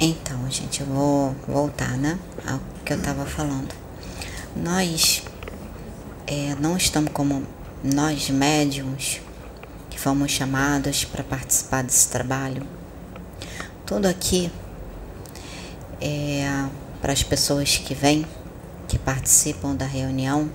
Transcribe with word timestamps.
Então, 0.00 0.48
gente, 0.48 0.80
eu 0.80 0.86
vou 0.86 1.34
voltar, 1.48 1.96
né? 1.96 2.16
Ao 2.46 2.60
que 2.84 2.92
eu 2.92 2.98
estava 2.98 3.26
falando. 3.26 3.74
Nós 4.54 5.24
é, 6.24 6.54
não 6.60 6.76
estamos 6.76 7.10
como 7.12 7.44
nós 7.82 8.30
médiums 8.30 9.20
que 9.90 9.98
fomos 9.98 10.30
chamados 10.30 11.04
para 11.04 11.24
participar 11.24 11.82
desse 11.82 12.06
trabalho. 12.10 12.64
Tudo 13.84 14.06
aqui 14.06 14.52
é 16.00 16.46
para 17.00 17.12
as 17.12 17.24
pessoas 17.24 17.76
que 17.76 17.92
vêm, 17.92 18.24
que 18.86 19.00
participam 19.00 19.74
da 19.74 19.84
reunião. 19.84 20.48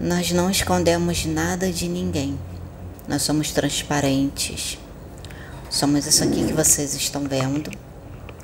Nós 0.00 0.30
não 0.30 0.48
escondemos 0.48 1.26
nada 1.26 1.72
de 1.72 1.88
ninguém. 1.88 2.38
Nós 3.08 3.22
somos 3.22 3.50
transparentes. 3.50 4.78
Somos 5.68 6.06
isso 6.06 6.22
aqui 6.22 6.46
que 6.46 6.52
vocês 6.52 6.94
estão 6.94 7.24
vendo 7.24 7.87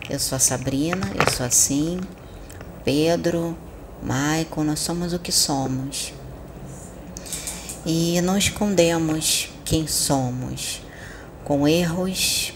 eu 0.08 0.18
sou 0.18 0.36
a 0.36 0.38
Sabrina, 0.38 1.10
eu 1.14 1.32
sou 1.32 1.46
assim. 1.46 1.98
Pedro, 2.84 3.56
Maicon, 4.02 4.64
nós 4.64 4.80
somos 4.80 5.14
o 5.14 5.18
que 5.18 5.32
somos. 5.32 6.12
E 7.86 8.20
não 8.20 8.36
escondemos 8.36 9.50
quem 9.64 9.86
somos, 9.86 10.82
com 11.42 11.66
erros, 11.66 12.52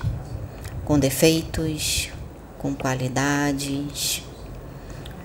com 0.84 0.98
defeitos, 0.98 2.10
com 2.58 2.74
qualidades, 2.74 4.22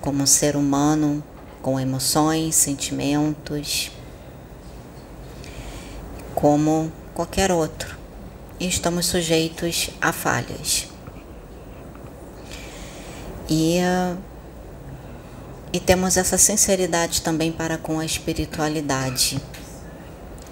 como 0.00 0.26
ser 0.26 0.56
humano, 0.56 1.22
com 1.60 1.78
emoções, 1.78 2.54
sentimentos, 2.54 3.90
como 6.34 6.90
qualquer 7.14 7.52
outro. 7.52 7.96
E 8.58 8.66
estamos 8.66 9.06
sujeitos 9.06 9.90
a 10.00 10.12
falhas. 10.12 10.93
E, 13.48 13.78
e 15.72 15.78
temos 15.80 16.16
essa 16.16 16.38
sinceridade 16.38 17.20
também 17.20 17.52
para 17.52 17.76
com 17.76 17.98
a 17.98 18.04
espiritualidade. 18.04 19.40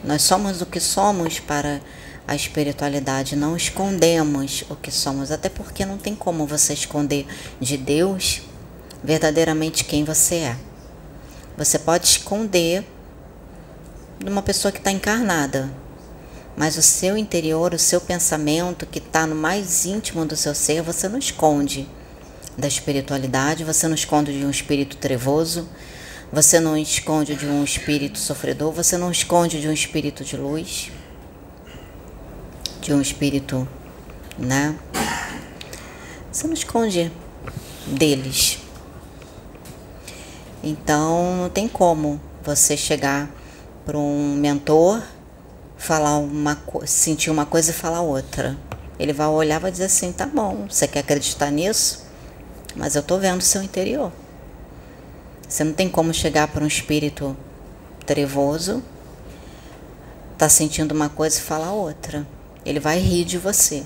Nós 0.04 0.22
somos 0.22 0.60
o 0.60 0.66
que 0.66 0.80
somos 0.80 1.40
para 1.40 1.80
a 2.26 2.34
espiritualidade, 2.34 3.34
não 3.34 3.56
escondemos 3.56 4.64
o 4.68 4.76
que 4.76 4.90
somos, 4.90 5.30
até 5.30 5.48
porque 5.48 5.86
não 5.86 5.96
tem 5.96 6.14
como 6.14 6.46
você 6.46 6.72
esconder 6.72 7.26
de 7.60 7.76
Deus 7.76 8.42
verdadeiramente 9.02 9.84
quem 9.84 10.04
você 10.04 10.36
é. 10.36 10.56
Você 11.56 11.78
pode 11.78 12.06
esconder 12.06 12.86
de 14.18 14.30
uma 14.30 14.42
pessoa 14.42 14.70
que 14.70 14.78
está 14.78 14.90
encarnada, 14.90 15.70
mas 16.56 16.76
o 16.76 16.82
seu 16.82 17.16
interior, 17.16 17.74
o 17.74 17.78
seu 17.78 18.00
pensamento 18.00 18.86
que 18.86 18.98
está 18.98 19.26
no 19.26 19.34
mais 19.34 19.84
íntimo 19.84 20.24
do 20.24 20.36
seu 20.36 20.54
ser, 20.54 20.82
você 20.82 21.08
não 21.08 21.18
esconde 21.18 21.88
da 22.56 22.68
espiritualidade, 22.68 23.64
você 23.64 23.88
não 23.88 23.94
esconde 23.94 24.38
de 24.38 24.44
um 24.44 24.50
espírito 24.50 24.96
trevoso, 24.96 25.68
você 26.32 26.60
não 26.60 26.76
esconde 26.76 27.34
de 27.34 27.46
um 27.46 27.62
espírito 27.64 28.18
sofredor, 28.18 28.72
você 28.72 28.96
não 28.96 29.10
esconde 29.10 29.60
de 29.60 29.68
um 29.68 29.72
espírito 29.72 30.24
de 30.24 30.36
luz, 30.36 30.90
de 32.80 32.92
um 32.92 33.00
espírito, 33.00 33.68
né? 34.38 34.74
Você 36.30 36.46
não 36.46 36.54
esconde 36.54 37.12
deles. 37.86 38.58
Então 40.62 41.36
não 41.36 41.50
tem 41.50 41.68
como 41.68 42.20
você 42.42 42.76
chegar 42.76 43.28
para 43.84 43.98
um 43.98 44.34
mentor, 44.36 45.02
falar 45.76 46.16
uma 46.16 46.56
sentir 46.86 47.30
uma 47.30 47.44
coisa 47.44 47.70
e 47.70 47.74
falar 47.74 48.00
outra. 48.00 48.56
Ele 48.98 49.12
vai 49.12 49.26
olhar 49.26 49.56
e 49.56 49.62
vai 49.62 49.70
dizer 49.70 49.84
assim, 49.84 50.12
tá 50.12 50.26
bom, 50.26 50.66
você 50.68 50.86
quer 50.86 51.00
acreditar 51.00 51.50
nisso? 51.50 52.01
Mas 52.76 52.94
eu 52.94 53.00
estou 53.00 53.18
vendo 53.18 53.40
o 53.40 53.44
seu 53.44 53.62
interior. 53.62 54.12
Você 55.48 55.64
não 55.64 55.72
tem 55.72 55.88
como 55.88 56.14
chegar 56.14 56.48
para 56.48 56.64
um 56.64 56.66
espírito 56.66 57.36
trevoso, 58.06 58.82
tá 60.38 60.48
sentindo 60.48 60.92
uma 60.92 61.08
coisa 61.08 61.38
e 61.38 61.42
falar 61.42 61.72
outra. 61.72 62.26
Ele 62.64 62.80
vai 62.80 62.98
rir 62.98 63.24
de 63.24 63.38
você. 63.38 63.84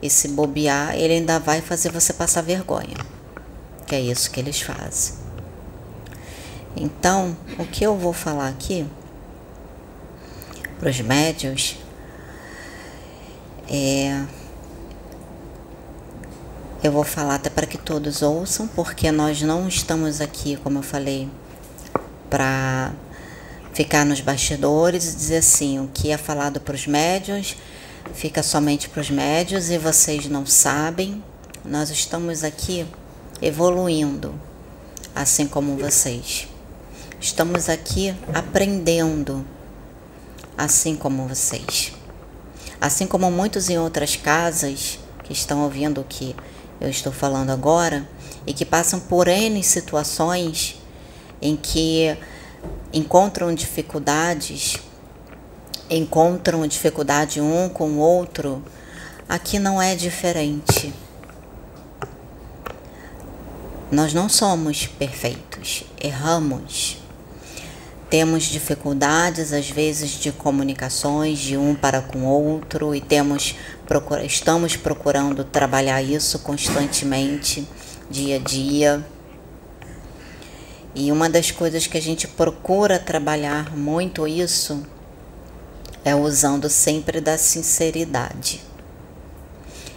E 0.00 0.08
se 0.08 0.28
bobear, 0.28 0.94
ele 0.96 1.14
ainda 1.14 1.38
vai 1.38 1.60
fazer 1.60 1.92
você 1.92 2.12
passar 2.12 2.42
vergonha. 2.42 2.96
Que 3.86 3.94
é 3.94 4.00
isso 4.00 4.30
que 4.30 4.40
eles 4.40 4.60
fazem. 4.60 5.14
Então, 6.74 7.36
o 7.58 7.66
que 7.66 7.84
eu 7.84 7.96
vou 7.96 8.12
falar 8.12 8.48
aqui 8.48 8.86
para 10.78 10.88
os 10.88 11.00
médios 11.00 11.76
é 13.68 14.24
eu 16.82 16.90
vou 16.90 17.04
falar 17.04 17.36
até 17.36 17.48
para 17.48 17.66
que 17.66 17.78
todos 17.78 18.22
ouçam, 18.22 18.66
porque 18.66 19.12
nós 19.12 19.40
não 19.40 19.68
estamos 19.68 20.20
aqui, 20.20 20.56
como 20.56 20.80
eu 20.80 20.82
falei, 20.82 21.28
para 22.28 22.92
ficar 23.72 24.04
nos 24.04 24.20
bastidores 24.20 25.12
e 25.12 25.16
dizer 25.16 25.36
assim: 25.36 25.78
o 25.78 25.88
que 25.92 26.10
é 26.10 26.16
falado 26.16 26.60
para 26.60 26.74
os 26.74 26.86
médios 26.86 27.56
fica 28.14 28.42
somente 28.42 28.88
para 28.88 29.00
os 29.00 29.10
médios 29.10 29.70
e 29.70 29.78
vocês 29.78 30.26
não 30.26 30.44
sabem. 30.44 31.22
Nós 31.64 31.90
estamos 31.90 32.42
aqui 32.42 32.84
evoluindo, 33.40 34.34
assim 35.14 35.46
como 35.46 35.76
vocês. 35.76 36.48
Estamos 37.20 37.68
aqui 37.68 38.12
aprendendo, 38.34 39.46
assim 40.58 40.96
como 40.96 41.28
vocês. 41.28 41.92
Assim 42.80 43.06
como 43.06 43.30
muitos 43.30 43.70
em 43.70 43.78
outras 43.78 44.16
casas 44.16 44.98
que 45.22 45.32
estão 45.32 45.62
ouvindo 45.62 46.00
o 46.00 46.04
que 46.04 46.34
eu 46.82 46.90
estou 46.90 47.12
falando 47.12 47.50
agora 47.50 48.08
e 48.44 48.52
que 48.52 48.64
passam 48.64 48.98
por 48.98 49.28
N 49.28 49.62
situações 49.62 50.82
em 51.40 51.56
que 51.56 52.16
encontram 52.92 53.54
dificuldades, 53.54 54.78
encontram 55.88 56.66
dificuldade 56.66 57.40
um 57.40 57.68
com 57.68 57.88
o 57.90 57.98
outro, 57.98 58.64
aqui 59.28 59.60
não 59.60 59.80
é 59.80 59.94
diferente. 59.94 60.92
Nós 63.88 64.12
não 64.12 64.28
somos 64.28 64.86
perfeitos, 64.86 65.84
erramos. 66.02 66.98
Temos 68.10 68.44
dificuldades, 68.44 69.52
às 69.52 69.70
vezes, 69.70 70.10
de 70.10 70.32
comunicações 70.32 71.38
de 71.38 71.56
um 71.56 71.74
para 71.74 72.02
com 72.02 72.24
o 72.24 72.28
outro 72.28 72.94
e 72.94 73.00
temos 73.00 73.54
procura, 73.92 74.24
estamos 74.24 74.74
procurando 74.74 75.44
trabalhar 75.44 76.00
isso 76.00 76.38
constantemente, 76.38 77.68
dia 78.08 78.36
a 78.36 78.38
dia. 78.38 79.06
E 80.94 81.12
uma 81.12 81.28
das 81.28 81.50
coisas 81.50 81.86
que 81.86 81.98
a 81.98 82.00
gente 82.00 82.26
procura 82.26 82.98
trabalhar 82.98 83.76
muito 83.76 84.26
isso 84.26 84.82
é 86.02 86.14
usando 86.14 86.70
sempre 86.70 87.20
da 87.20 87.36
sinceridade. 87.36 88.62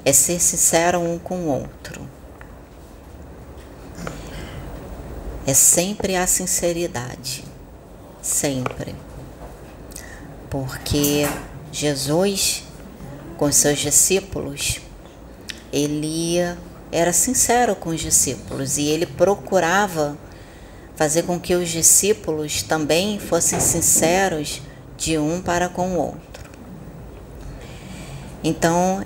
É 0.03 0.11
ser 0.11 0.41
sincero 0.41 0.99
um 0.99 1.17
com 1.17 1.45
o 1.45 1.47
outro. 1.47 2.05
É 5.47 5.53
sempre 5.53 6.17
a 6.17 6.27
sinceridade. 6.27 7.45
Sempre. 8.21 8.93
Porque 10.49 11.25
Jesus 11.71 12.64
com 13.37 13.51
seus 13.51 13.79
discípulos, 13.79 14.79
ele 15.71 16.37
era 16.91 17.11
sincero 17.11 17.75
com 17.75 17.89
os 17.89 17.99
discípulos 17.99 18.77
e 18.77 18.87
ele 18.87 19.05
procurava 19.05 20.17
fazer 20.95 21.23
com 21.23 21.39
que 21.39 21.53
os 21.53 21.69
discípulos 21.69 22.61
também 22.61 23.19
fossem 23.19 23.59
sinceros 23.59 24.61
de 24.97 25.17
um 25.17 25.41
para 25.41 25.67
com 25.67 25.95
o 25.95 25.99
outro. 25.99 26.49
Então, 28.43 29.05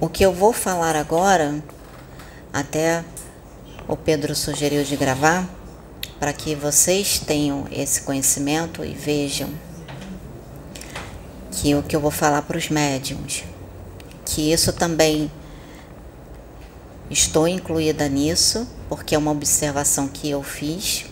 o 0.00 0.08
que 0.08 0.24
eu 0.24 0.32
vou 0.32 0.52
falar 0.52 0.96
agora, 0.96 1.62
até 2.52 3.04
o 3.86 3.96
Pedro 3.96 4.34
sugeriu 4.34 4.84
de 4.84 4.96
gravar, 4.96 5.48
para 6.18 6.32
que 6.32 6.54
vocês 6.54 7.18
tenham 7.18 7.66
esse 7.70 8.02
conhecimento 8.02 8.84
e 8.84 8.94
vejam 8.94 9.50
que 11.52 11.74
o 11.74 11.82
que 11.82 11.94
eu 11.94 12.00
vou 12.00 12.10
falar 12.10 12.42
para 12.42 12.56
os 12.56 12.68
médiums, 12.68 13.44
que 14.24 14.52
isso 14.52 14.72
também 14.72 15.30
estou 17.10 17.46
incluída 17.46 18.08
nisso, 18.08 18.66
porque 18.88 19.14
é 19.14 19.18
uma 19.18 19.30
observação 19.30 20.08
que 20.08 20.30
eu 20.30 20.42
fiz 20.42 21.04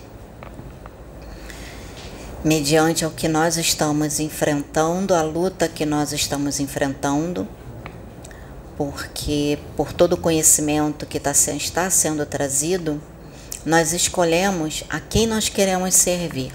mediante 2.43 3.05
o 3.05 3.11
que 3.11 3.29
nós 3.29 3.59
estamos 3.59 4.19
enfrentando, 4.19 5.15
a 5.15 5.23
luta 5.23 5.69
que 5.69 5.85
nós 5.85 6.13
estamos 6.13 6.59
enfrentando, 6.59 7.47
porque 8.79 9.59
por 9.77 9.93
todo 9.93 10.15
o 10.15 10.17
conhecimento 10.17 11.05
que 11.05 11.21
tá, 11.21 11.33
está 11.33 11.91
sendo 11.91 12.25
trazido, 12.25 13.01
nós 13.65 13.93
escolhemos 13.93 14.85
a 14.89 14.99
quem 15.01 15.27
nós 15.27 15.51
queremos 15.51 15.95
servir. 15.95 16.51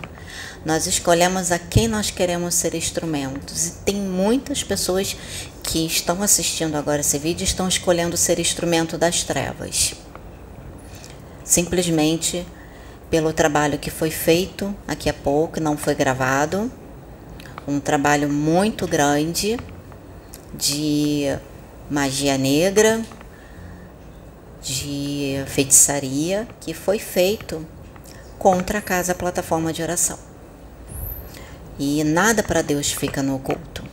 Nós 0.65 0.88
escolhemos 0.88 1.51
a 1.51 1.59
quem 1.59 1.88
nós 1.88 2.09
queremos 2.09 2.56
ser 2.56 2.73
instrumentos. 2.73 3.67
E 3.67 3.71
tem 3.85 3.95
muitas 3.95 4.63
pessoas 4.63 5.15
que 5.62 5.85
estão 5.85 6.23
assistindo 6.23 6.75
agora 6.75 7.01
esse 7.01 7.19
vídeo 7.19 7.44
estão 7.44 7.67
escolhendo 7.67 8.17
ser 8.17 8.39
instrumento 8.39 8.97
das 8.97 9.21
trevas. 9.21 9.94
Simplesmente 11.44 12.44
pelo 13.12 13.31
trabalho 13.31 13.77
que 13.77 13.91
foi 13.91 14.09
feito 14.09 14.75
aqui 14.88 15.07
a 15.07 15.13
pouco, 15.13 15.59
não 15.59 15.77
foi 15.77 15.94
gravado. 15.94 16.71
Um 17.67 17.79
trabalho 17.79 18.27
muito 18.27 18.88
grande 18.88 19.59
de 20.51 21.25
magia 21.91 22.39
negra, 22.39 23.03
de 24.63 25.44
feitiçaria 25.45 26.47
que 26.59 26.73
foi 26.73 26.97
feito 26.97 27.63
contra 28.39 28.79
a 28.79 28.81
casa 28.81 29.13
plataforma 29.13 29.71
de 29.71 29.83
oração. 29.83 30.25
E 31.77 32.04
nada 32.04 32.42
para 32.42 32.62
Deus 32.62 32.92
fica 32.92 33.22
no 33.22 33.36
oculto, 33.36 33.83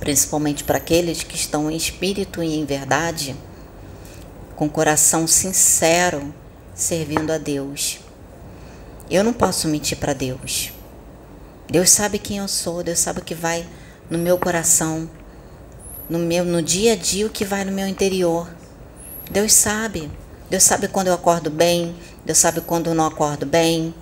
principalmente 0.00 0.64
para 0.64 0.76
aqueles 0.76 1.22
que 1.22 1.34
estão 1.34 1.70
em 1.70 1.76
espírito 1.76 2.42
e 2.42 2.58
em 2.58 2.64
verdade, 2.64 3.34
com 4.54 4.68
coração 4.68 5.26
sincero, 5.26 6.34
servindo 6.74 7.30
a 7.32 7.38
Deus. 7.38 8.00
Eu 9.10 9.24
não 9.24 9.32
posso 9.32 9.66
mentir 9.66 9.96
para 9.96 10.12
Deus. 10.12 10.72
Deus 11.70 11.90
sabe 11.90 12.18
quem 12.18 12.38
eu 12.38 12.48
sou, 12.48 12.82
Deus 12.82 12.98
sabe 12.98 13.20
o 13.20 13.24
que 13.24 13.34
vai 13.34 13.66
no 14.10 14.18
meu 14.18 14.36
coração, 14.36 15.08
no 16.08 16.18
meu 16.18 16.44
no 16.44 16.62
dia 16.62 16.92
a 16.92 16.96
dia 16.96 17.26
o 17.26 17.30
que 17.30 17.44
vai 17.44 17.64
no 17.64 17.72
meu 17.72 17.86
interior. 17.86 18.48
Deus 19.30 19.52
sabe. 19.52 20.10
Deus 20.50 20.62
sabe 20.62 20.88
quando 20.88 21.08
eu 21.08 21.14
acordo 21.14 21.50
bem, 21.50 21.94
Deus 22.24 22.38
sabe 22.38 22.62
quando 22.62 22.88
eu 22.88 22.94
não 22.94 23.06
acordo 23.06 23.44
bem. 23.44 23.94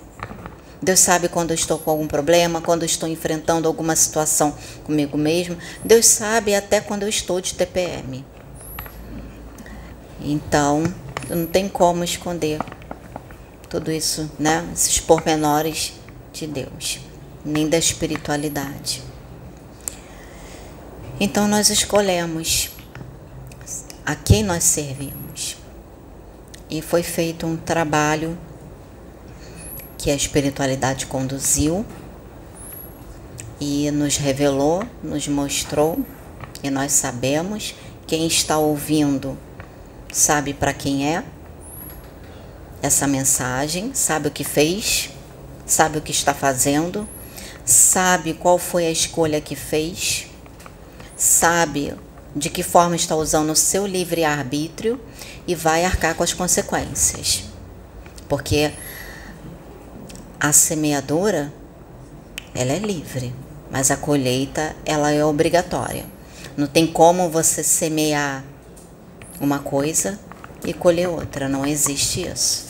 Deus 0.87 1.01
sabe 1.01 1.29
quando 1.29 1.51
eu 1.51 1.57
estou 1.57 1.81
com 1.81 1.91
algum 1.91 2.07
problema, 2.07 2.61
quando 2.61 2.83
eu 2.83 2.87
estou 2.87 3.09
enfrentando 3.09 3.67
alguma 3.67 3.97
situação 3.97 4.57
comigo 4.85 5.19
mesmo. 5.19 5.59
Deus 5.85 6.07
sabe 6.07 6.55
até 6.55 6.81
quando 6.81 7.03
eu 7.03 7.09
estou 7.09 7.41
de 7.41 7.55
TPM. 7.55 8.25
Então, 10.21 10.85
não 11.29 11.45
tem 11.45 11.69
como 11.69 12.05
esconder 12.05 12.61
tudo 13.69 13.91
isso, 13.91 14.31
né? 14.39 14.65
Esses 14.73 15.01
pormenores 15.01 15.95
de 16.33 16.47
Deus, 16.47 17.01
nem 17.45 17.69
da 17.69 17.79
espiritualidade. 17.79 19.03
Então 21.19 21.49
nós 21.49 21.69
escolhemos 21.69 22.71
a 24.05 24.15
quem 24.15 24.45
nós 24.45 24.63
servimos. 24.63 25.57
E 26.71 26.81
foi 26.81 27.03
feito 27.03 27.45
um 27.45 27.57
trabalho 27.57 28.39
que 30.07 30.11
a 30.13 30.15
espiritualidade 30.15 31.05
conduziu 31.07 31.85
e 33.61 33.91
nos 33.91 34.17
revelou, 34.17 34.85
nos 35.03 35.27
mostrou, 35.27 35.99
e 36.63 36.71
nós 36.71 36.93
sabemos. 36.93 37.75
Quem 38.07 38.25
está 38.25 38.57
ouvindo 38.57 39.37
sabe 40.13 40.55
para 40.55 40.73
quem 40.73 41.13
é 41.13 41.25
essa 42.81 43.09
mensagem, 43.09 43.93
sabe 43.95 44.29
o 44.29 44.31
que 44.31 44.45
fez, 44.45 45.11
sabe 45.67 45.99
o 45.99 46.01
que 46.01 46.13
está 46.13 46.33
fazendo, 46.33 47.09
sabe 47.65 48.33
qual 48.33 48.59
foi 48.59 48.87
a 48.87 48.91
escolha 48.93 49.41
que 49.41 49.57
fez 49.57 50.29
sabe 51.17 51.93
de 52.37 52.49
que 52.49 52.63
forma 52.63 52.95
está 52.95 53.17
usando 53.17 53.51
o 53.51 53.57
seu 53.57 53.85
livre-arbítrio 53.85 55.01
e 55.49 55.55
vai 55.57 55.85
arcar 55.85 56.15
com 56.15 56.23
as 56.23 56.33
consequências. 56.33 57.43
Porque 58.29 58.71
a 60.41 60.53
semeadora, 60.53 61.53
ela 62.55 62.73
é 62.73 62.79
livre, 62.79 63.35
mas 63.71 63.91
a 63.91 63.97
colheita, 63.97 64.75
ela 64.85 65.11
é 65.11 65.25
obrigatória. 65.25 66.05
Não 66.57 66.67
tem 66.67 66.87
como 66.87 67.29
você 67.29 67.63
semear 67.63 68.45
uma 69.41 69.59
coisa 69.59 70.19
e 70.65 70.73
colher 70.73 71.09
outra, 71.09 71.49
não 71.49 71.67
existe 71.67 72.27
isso. 72.27 72.67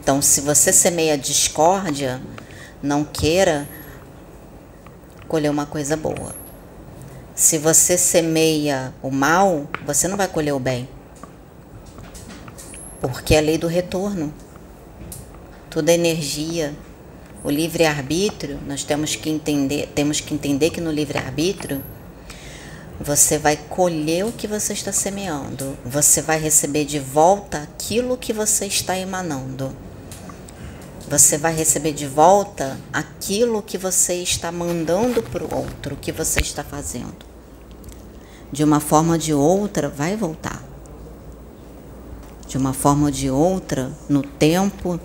Então, 0.00 0.22
se 0.22 0.40
você 0.40 0.72
semeia 0.72 1.18
discórdia, 1.18 2.20
não 2.82 3.04
queira 3.04 3.68
colher 5.26 5.50
uma 5.50 5.66
coisa 5.66 5.96
boa. 5.96 6.34
Se 7.34 7.58
você 7.58 7.98
semeia 7.98 8.94
o 9.02 9.10
mal, 9.10 9.68
você 9.84 10.08
não 10.08 10.16
vai 10.16 10.28
colher 10.28 10.54
o 10.54 10.60
bem. 10.60 10.88
Porque 13.00 13.34
é 13.34 13.38
a 13.38 13.42
lei 13.42 13.58
do 13.58 13.66
retorno. 13.66 14.32
Toda 15.70 15.92
energia, 15.92 16.74
o 17.44 17.50
livre-arbítrio, 17.50 18.58
nós 18.66 18.84
temos 18.84 19.14
que 19.16 19.28
entender, 19.28 19.90
temos 19.94 20.20
que 20.20 20.34
entender 20.34 20.70
que 20.70 20.80
no 20.80 20.90
livre-arbítrio 20.90 21.82
você 22.98 23.36
vai 23.38 23.56
colher 23.56 24.24
o 24.24 24.32
que 24.32 24.46
você 24.46 24.72
está 24.72 24.92
semeando. 24.92 25.76
Você 25.84 26.22
vai 26.22 26.38
receber 26.38 26.84
de 26.84 26.98
volta 26.98 27.62
aquilo 27.62 28.16
que 28.16 28.32
você 28.32 28.66
está 28.66 28.96
emanando. 28.96 29.74
Você 31.08 31.38
vai 31.38 31.54
receber 31.54 31.92
de 31.92 32.06
volta 32.06 32.78
aquilo 32.92 33.62
que 33.62 33.78
você 33.78 34.14
está 34.14 34.50
mandando 34.50 35.22
para 35.22 35.44
o 35.44 35.54
outro, 35.54 35.94
o 35.94 35.98
que 35.98 36.10
você 36.10 36.40
está 36.40 36.64
fazendo 36.64 37.36
de 38.52 38.64
uma 38.64 38.80
forma 38.80 39.12
ou 39.12 39.18
de 39.18 39.34
outra, 39.34 39.88
vai 39.88 40.16
voltar. 40.16 40.62
De 42.46 42.56
uma 42.56 42.72
forma 42.72 43.06
ou 43.06 43.10
de 43.10 43.28
outra, 43.28 43.90
no 44.08 44.22
tempo 44.22 45.00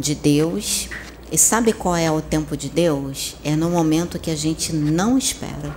de 0.00 0.14
Deus. 0.14 0.88
E 1.30 1.38
sabe 1.38 1.72
qual 1.72 1.94
é 1.94 2.10
o 2.10 2.20
tempo 2.20 2.56
de 2.56 2.68
Deus? 2.68 3.36
É 3.44 3.54
no 3.54 3.70
momento 3.70 4.18
que 4.18 4.30
a 4.30 4.34
gente 4.34 4.72
não 4.72 5.16
espera. 5.16 5.76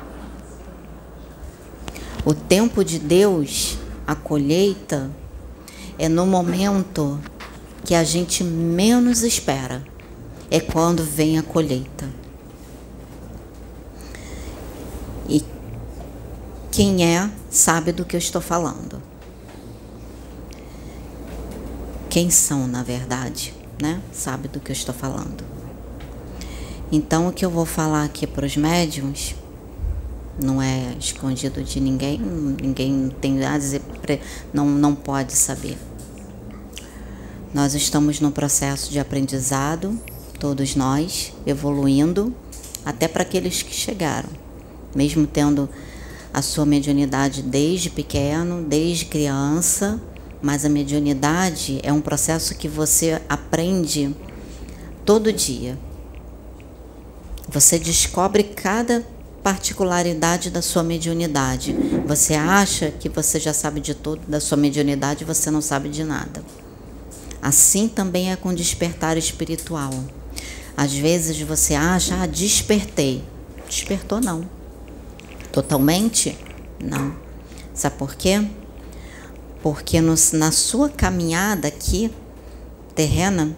O 2.25 2.33
tempo 2.33 2.83
de 2.83 2.97
Deus, 2.97 3.77
a 4.07 4.15
colheita, 4.15 5.11
é 5.99 6.09
no 6.09 6.25
momento 6.25 7.19
que 7.85 7.93
a 7.93 8.03
gente 8.03 8.43
menos 8.43 9.21
espera. 9.21 9.83
É 10.49 10.59
quando 10.59 11.03
vem 11.03 11.37
a 11.37 11.43
colheita. 11.43 12.23
Quem 16.73 17.05
é, 17.05 17.29
sabe 17.51 17.91
do 17.91 18.03
que 18.03 18.15
eu 18.15 18.17
estou 18.17 18.41
falando. 18.41 18.99
Quem 22.09 22.31
são, 22.31 22.65
na 22.65 22.81
verdade, 22.81 23.53
né? 23.81 24.01
Sabe 24.11 24.47
do 24.47 24.59
que 24.59 24.71
eu 24.71 24.73
estou 24.73 24.93
falando. 24.93 25.43
Então, 26.91 27.27
o 27.27 27.33
que 27.33 27.43
eu 27.43 27.49
vou 27.49 27.65
falar 27.65 28.03
aqui 28.03 28.27
para 28.27 28.45
os 28.45 28.55
médiums 28.55 29.35
não 30.41 30.61
é 30.61 30.95
escondido 30.99 31.63
de 31.63 31.79
ninguém, 31.79 32.19
ninguém 32.19 33.11
tem 33.21 33.43
a 33.43 33.57
dizer, 33.57 33.81
não, 34.53 34.67
não 34.67 34.95
pode 34.95 35.33
saber. 35.33 35.77
Nós 37.53 37.73
estamos 37.75 38.19
no 38.19 38.31
processo 38.31 38.91
de 38.91 38.99
aprendizado, 38.99 39.99
todos 40.39 40.75
nós, 40.75 41.33
evoluindo, 41.45 42.33
até 42.83 43.07
para 43.07 43.21
aqueles 43.21 43.61
que 43.61 43.73
chegaram, 43.73 44.29
mesmo 44.95 45.27
tendo 45.27 45.69
a 46.33 46.41
sua 46.41 46.65
mediunidade 46.65 47.43
desde 47.43 47.89
pequeno, 47.91 48.63
desde 48.63 49.05
criança, 49.05 50.01
mas 50.43 50.63
a 50.65 50.69
mediunidade 50.69 51.79
é 51.81 51.91
um 51.91 52.01
processo 52.01 52.53
que 52.53 52.67
você 52.67 53.19
aprende 53.27 54.15
todo 55.03 55.33
dia. 55.33 55.79
Você 57.49 57.79
descobre 57.79 58.43
cada 58.43 59.03
particularidade 59.41 60.51
da 60.51 60.61
sua 60.61 60.83
mediunidade. 60.83 61.75
Você 62.05 62.35
acha 62.35 62.91
que 62.91 63.09
você 63.09 63.39
já 63.39 63.53
sabe 63.53 63.79
de 63.79 63.95
tudo 63.95 64.21
da 64.27 64.39
sua 64.39 64.57
mediunidade, 64.57 65.25
você 65.25 65.49
não 65.49 65.61
sabe 65.61 65.89
de 65.89 66.03
nada. 66.03 66.43
Assim 67.41 67.87
também 67.87 68.31
é 68.31 68.35
com 68.35 68.53
despertar 68.53 69.17
espiritual. 69.17 69.91
Às 70.77 70.93
vezes 70.93 71.39
você 71.41 71.73
acha, 71.73 72.21
ah, 72.21 72.25
despertei. 72.27 73.23
Despertou 73.67 74.21
não 74.21 74.63
totalmente? 75.53 76.35
Não. 76.83 77.15
Sabe 77.73 77.95
por 77.95 78.15
quê? 78.15 78.43
Porque 79.63 80.01
no, 80.01 80.13
na 80.33 80.51
sua 80.51 80.89
caminhada 80.89 81.69
aqui, 81.69 82.11
terrena, 82.93 83.55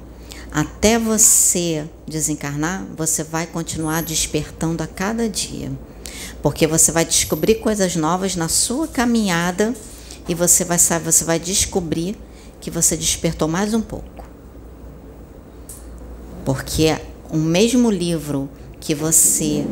até 0.52 1.00
você 1.00 1.90
desencarnar, 2.08 2.86
você 2.96 3.24
vai 3.24 3.48
continuar 3.48 4.04
despertando 4.04 4.84
a 4.84 4.88
cada 4.88 5.28
dia. 5.28 5.72
Porque 6.44 6.68
você 6.68 6.92
vai 6.92 7.04
descobrir 7.04 7.56
coisas 7.56 7.96
novas 7.96 8.36
na 8.36 8.48
sua 8.48 8.88
caminhada 8.88 9.74
e 10.30 10.36
você 10.36 10.64
vai 10.64 10.78
saber, 10.78 11.12
você 11.12 11.24
vai 11.24 11.40
descobrir 11.40 12.16
que 12.62 12.70
você 12.70 12.96
despertou 12.96 13.48
mais 13.48 13.74
um 13.74 13.82
pouco. 13.82 14.24
Porque 16.46 16.96
o 17.32 17.38
mesmo 17.38 17.90
livro 17.90 18.48
que 18.80 18.94
você 18.94 19.66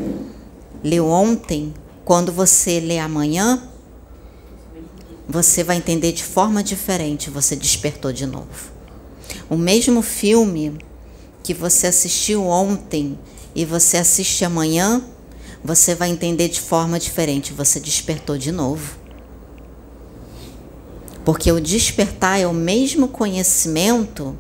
leu 0.84 1.08
ontem 1.08 1.75
quando 2.04 2.32
você 2.32 2.80
lê 2.80 2.98
amanhã, 2.98 3.62
você 5.27 5.63
vai 5.63 5.77
entender 5.77 6.12
de 6.12 6.24
forma 6.24 6.63
diferente, 6.63 7.30
você 7.30 7.56
despertou 7.56 8.12
de 8.12 8.25
novo. 8.25 8.72
O 9.50 9.56
mesmo 9.56 10.01
filme 10.01 10.77
que 11.42 11.53
você 11.53 11.88
assistiu 11.88 12.46
ontem 12.46 13.18
e 13.56 13.65
você 13.65 13.98
assiste 13.98 14.44
amanhã, 14.44 15.03
você 15.63 15.96
vai 15.96 16.10
entender 16.10 16.50
de 16.50 16.60
forma 16.60 17.00
diferente. 17.00 17.53
Você 17.53 17.80
despertou 17.80 18.38
de 18.38 18.51
novo. 18.51 18.98
Porque 21.24 21.51
o 21.51 21.62
despertar 21.62 22.39
é 22.39 22.48
o 22.48 22.53
mesmo 22.53 23.08
conhecimento 23.08 24.38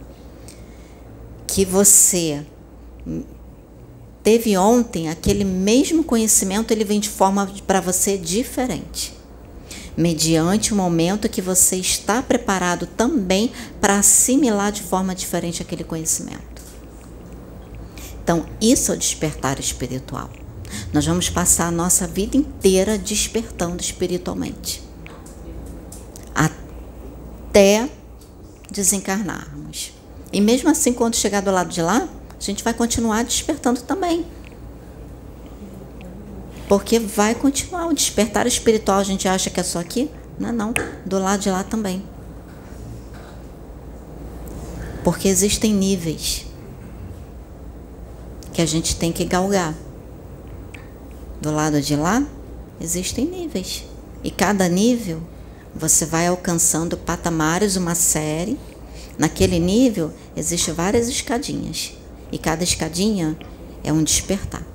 que 1.47 1.63
você 1.63 2.45
teve 4.21 4.57
ontem, 4.57 5.09
aquele 5.09 5.43
mesmo 5.43 6.03
conhecimento, 6.03 6.71
ele 6.71 6.83
vem 6.83 6.99
de 6.99 7.09
forma 7.09 7.49
para 7.67 7.79
você 7.79 8.17
diferente. 8.17 9.13
Mediante 9.95 10.73
o 10.73 10.75
momento 10.75 11.29
que 11.29 11.41
você 11.41 11.75
está 11.75 12.21
preparado 12.21 12.87
também 12.87 13.51
para 13.79 13.99
assimilar 13.99 14.71
de 14.71 14.81
forma 14.81 15.13
diferente 15.13 15.61
aquele 15.61 15.83
conhecimento. 15.83 16.61
Então, 18.23 18.45
isso 18.61 18.91
é 18.91 18.95
o 18.95 18.97
despertar 18.97 19.59
espiritual. 19.59 20.29
Nós 20.91 21.05
vamos 21.05 21.29
passar 21.29 21.67
a 21.67 21.71
nossa 21.71 22.07
vida 22.07 22.37
inteira 22.37 22.97
despertando 22.97 23.81
espiritualmente. 23.81 24.81
Até 26.33 27.89
desencarnarmos. 28.71 29.93
E 30.31 30.41
mesmo 30.41 30.69
assim, 30.69 30.93
quando 30.93 31.15
chegar 31.15 31.41
do 31.41 31.51
lado 31.51 31.69
de 31.69 31.81
lá, 31.81 32.07
a 32.37 32.41
gente 32.41 32.63
vai 32.63 32.73
continuar 32.73 33.23
despertando 33.23 33.81
também. 33.81 34.25
Porque 36.73 36.97
vai 36.97 37.35
continuar 37.35 37.85
o 37.85 37.93
despertar 37.93 38.47
espiritual. 38.47 38.97
A 38.97 39.03
gente 39.03 39.27
acha 39.27 39.51
que 39.51 39.59
é 39.59 39.63
só 39.63 39.77
aqui? 39.77 40.09
Não 40.39 40.49
é 40.49 40.51
não. 40.51 40.73
Do 41.05 41.19
lado 41.19 41.39
de 41.39 41.51
lá 41.51 41.63
também. 41.63 42.03
Porque 45.03 45.27
existem 45.27 45.71
níveis 45.71 46.47
que 48.51 48.59
a 48.59 48.65
gente 48.65 48.95
tem 48.95 49.11
que 49.11 49.23
galgar. 49.23 49.75
Do 51.39 51.51
lado 51.51 51.79
de 51.79 51.95
lá, 51.95 52.25
existem 52.81 53.23
níveis. 53.27 53.83
E 54.23 54.31
cada 54.31 54.67
nível 54.67 55.21
você 55.75 56.07
vai 56.07 56.25
alcançando 56.25 56.97
patamares, 56.97 57.75
uma 57.75 57.93
série. 57.93 58.57
Naquele 59.15 59.59
nível, 59.59 60.11
existem 60.35 60.73
várias 60.73 61.07
escadinhas. 61.07 61.93
E 62.31 62.39
cada 62.39 62.63
escadinha 62.63 63.37
é 63.83 63.93
um 63.93 64.01
despertar. 64.01 64.72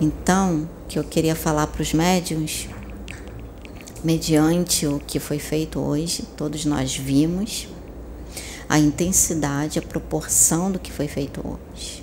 Então, 0.00 0.68
que 0.88 0.98
eu 0.98 1.04
queria 1.04 1.34
falar 1.34 1.66
para 1.66 1.82
os 1.82 1.92
médiums, 1.92 2.68
mediante 4.02 4.86
o 4.86 4.98
que 4.98 5.18
foi 5.18 5.38
feito 5.38 5.78
hoje, 5.78 6.24
todos 6.36 6.64
nós 6.64 6.96
vimos 6.96 7.68
a 8.68 8.78
intensidade, 8.78 9.78
a 9.78 9.82
proporção 9.82 10.72
do 10.72 10.78
que 10.78 10.90
foi 10.90 11.06
feito 11.06 11.40
hoje. 11.46 12.02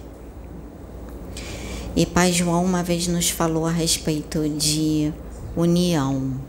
E 1.95 2.05
Pai 2.05 2.31
João 2.31 2.63
uma 2.63 2.83
vez 2.83 3.07
nos 3.07 3.29
falou 3.29 3.65
a 3.65 3.71
respeito 3.71 4.47
de 4.47 5.11
união 5.55 6.39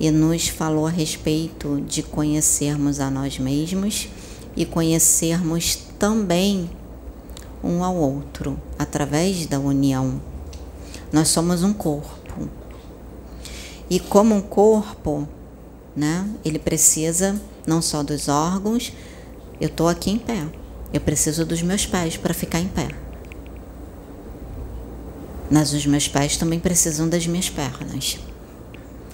e 0.00 0.10
nos 0.10 0.48
falou 0.48 0.86
a 0.86 0.90
respeito 0.90 1.80
de 1.86 2.02
conhecermos 2.02 3.00
a 3.00 3.10
nós 3.10 3.38
mesmos 3.38 4.08
e 4.56 4.64
conhecermos 4.64 5.76
também 5.98 6.70
um 7.62 7.84
ao 7.84 7.94
outro 7.94 8.58
através 8.78 9.46
da 9.46 9.58
união. 9.58 10.20
Nós 11.12 11.28
somos 11.28 11.62
um 11.62 11.72
corpo. 11.72 12.48
E 13.90 13.98
como 13.98 14.34
um 14.34 14.40
corpo, 14.40 15.26
né, 15.96 16.28
ele 16.44 16.58
precisa 16.58 17.40
não 17.66 17.80
só 17.80 18.02
dos 18.02 18.28
órgãos, 18.28 18.92
eu 19.60 19.68
estou 19.68 19.88
aqui 19.88 20.10
em 20.10 20.18
pé. 20.18 20.46
Eu 20.92 21.00
preciso 21.00 21.44
dos 21.44 21.62
meus 21.62 21.84
pés 21.84 22.16
para 22.16 22.32
ficar 22.32 22.60
em 22.60 22.68
pé. 22.68 22.88
Mas 25.50 25.72
os 25.72 25.84
meus 25.86 26.06
pés 26.08 26.36
também 26.36 26.60
precisam 26.60 27.08
das 27.08 27.26
minhas 27.26 27.48
pernas. 27.48 28.18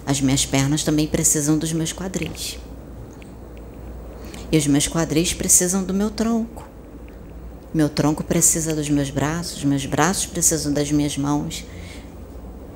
As 0.06 0.20
minhas 0.20 0.44
pernas 0.44 0.82
também 0.82 1.06
precisam 1.06 1.56
dos 1.56 1.72
meus 1.72 1.92
quadris. 1.92 2.58
E 4.52 4.58
os 4.58 4.66
meus 4.66 4.86
quadris 4.86 5.32
precisam 5.32 5.82
do 5.82 5.94
meu 5.94 6.10
tronco. 6.10 6.68
Meu 7.72 7.88
tronco 7.88 8.22
precisa 8.22 8.74
dos 8.74 8.88
meus 8.88 9.10
braços, 9.10 9.64
meus 9.64 9.86
braços 9.86 10.26
precisam 10.26 10.72
das 10.72 10.92
minhas 10.92 11.16
mãos. 11.16 11.64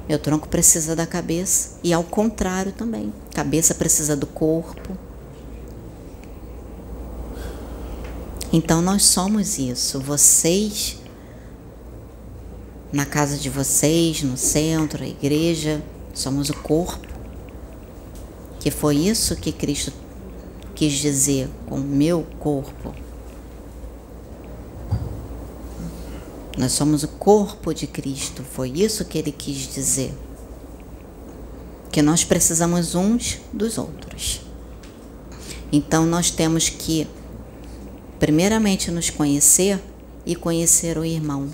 Meu 0.08 0.18
tronco 0.18 0.48
precisa 0.48 0.96
da 0.96 1.06
cabeça 1.06 1.78
e 1.84 1.92
ao 1.92 2.02
contrário 2.02 2.72
também. 2.72 3.12
Cabeça 3.34 3.74
precisa 3.74 4.16
do 4.16 4.26
corpo. 4.26 4.96
Então 8.50 8.80
nós 8.80 9.04
somos 9.04 9.58
isso. 9.58 10.00
Vocês, 10.00 10.96
na 12.90 13.04
casa 13.04 13.36
de 13.36 13.50
vocês, 13.50 14.22
no 14.22 14.38
centro, 14.38 15.04
a 15.04 15.06
igreja, 15.06 15.82
somos 16.14 16.48
o 16.48 16.54
corpo. 16.54 17.06
Que 18.58 18.70
foi 18.70 18.96
isso 18.96 19.36
que 19.36 19.52
Cristo 19.52 19.92
quis 20.74 20.94
dizer 20.94 21.50
com 21.66 21.76
meu 21.76 22.26
corpo. 22.38 22.94
Nós 26.58 26.72
somos 26.72 27.04
o 27.04 27.08
corpo 27.08 27.72
de 27.72 27.86
Cristo, 27.86 28.42
foi 28.42 28.70
isso 28.70 29.04
que 29.04 29.16
ele 29.16 29.30
quis 29.30 29.72
dizer. 29.72 30.12
Que 31.92 32.02
nós 32.02 32.24
precisamos 32.24 32.96
uns 32.96 33.38
dos 33.52 33.78
outros. 33.78 34.40
Então 35.70 36.04
nós 36.04 36.32
temos 36.32 36.68
que 36.68 37.06
primeiramente 38.18 38.90
nos 38.90 39.08
conhecer 39.08 39.80
e 40.26 40.34
conhecer 40.34 40.98
o 40.98 41.04
irmão. 41.04 41.48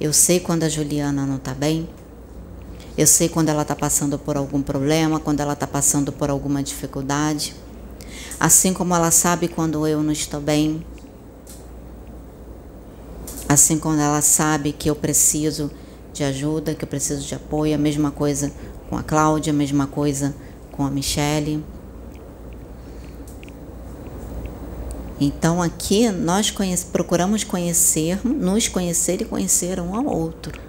Eu 0.00 0.12
sei 0.12 0.38
quando 0.38 0.62
a 0.62 0.68
Juliana 0.68 1.26
não 1.26 1.36
está 1.36 1.52
bem, 1.52 1.88
eu 2.96 3.08
sei 3.08 3.28
quando 3.28 3.48
ela 3.48 3.62
está 3.62 3.74
passando 3.74 4.16
por 4.16 4.36
algum 4.36 4.62
problema, 4.62 5.18
quando 5.18 5.40
ela 5.40 5.54
está 5.54 5.66
passando 5.66 6.12
por 6.12 6.30
alguma 6.30 6.62
dificuldade, 6.62 7.56
assim 8.38 8.72
como 8.72 8.94
ela 8.94 9.10
sabe 9.10 9.48
quando 9.48 9.84
eu 9.84 10.00
não 10.00 10.12
estou 10.12 10.40
bem, 10.40 10.84
assim 13.48 13.78
como 13.78 14.00
ela 14.00 14.22
sabe 14.22 14.72
que 14.72 14.88
eu 14.88 14.96
preciso 14.96 15.70
de 16.12 16.24
ajuda, 16.24 16.74
que 16.74 16.84
eu 16.84 16.88
preciso 16.88 17.26
de 17.26 17.34
apoio, 17.34 17.74
a 17.74 17.78
mesma 17.78 18.10
coisa 18.10 18.52
com 18.88 18.96
a 18.96 19.02
Cláudia, 19.02 19.52
a 19.52 19.56
mesma 19.56 19.86
coisa 19.86 20.34
com 20.70 20.84
a 20.84 20.90
Michelle. 20.90 21.62
Então 25.20 25.62
aqui 25.62 26.10
nós 26.10 26.50
conhece, 26.50 26.86
procuramos 26.86 27.44
conhecer, 27.44 28.20
nos 28.24 28.68
conhecer 28.68 29.22
e 29.22 29.24
conhecer 29.24 29.80
um 29.80 29.94
ao 29.94 30.06
outro, 30.06 30.60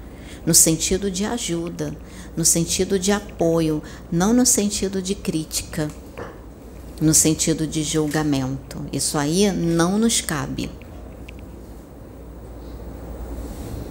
no 0.45 0.53
sentido 0.53 1.09
de 1.09 1.25
ajuda, 1.25 1.95
no 2.37 2.45
sentido 2.45 2.99
de 2.99 3.11
apoio, 3.11 3.81
não 4.11 4.33
no 4.33 4.45
sentido 4.45 5.01
de 5.01 5.15
crítica, 5.15 5.89
no 7.01 7.13
sentido 7.13 7.65
de 7.67 7.83
julgamento. 7.83 8.85
Isso 8.93 9.17
aí 9.17 9.51
não 9.51 9.97
nos 9.97 10.21
cabe. 10.21 10.69